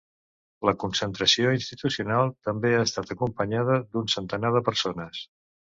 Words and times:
La 0.69 0.73
concentració 0.83 1.51
institucional 1.59 2.33
també 2.49 2.73
ha 2.79 2.83
estat 2.89 3.15
acompanyada 3.19 3.79
d’un 3.95 4.13
centenar 4.19 4.57
de 4.59 4.69
persones. 4.73 5.27